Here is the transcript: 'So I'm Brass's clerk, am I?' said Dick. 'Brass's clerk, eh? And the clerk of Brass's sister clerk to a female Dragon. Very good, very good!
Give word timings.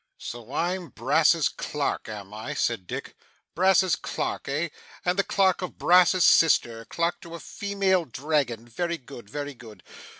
'So 0.17 0.51
I'm 0.51 0.89
Brass's 0.89 1.47
clerk, 1.47 2.09
am 2.09 2.33
I?' 2.33 2.55
said 2.55 2.87
Dick. 2.87 3.15
'Brass's 3.53 3.95
clerk, 3.95 4.49
eh? 4.49 4.69
And 5.05 5.19
the 5.19 5.23
clerk 5.23 5.61
of 5.61 5.77
Brass's 5.77 6.25
sister 6.25 6.85
clerk 6.85 7.21
to 7.21 7.35
a 7.35 7.39
female 7.39 8.05
Dragon. 8.05 8.67
Very 8.67 8.97
good, 8.97 9.29
very 9.29 9.53
good! 9.53 9.83